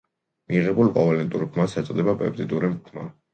მიღებულ 0.53 0.89
კოვალენტურ 0.95 1.43
ბმას 1.59 1.77
ეწოდება 1.83 2.17
პეპტიდური 2.23 2.73
ბმა. 2.89 3.07